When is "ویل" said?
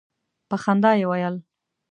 1.09-1.35